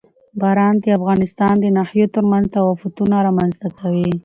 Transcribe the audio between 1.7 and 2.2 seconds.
ناحیو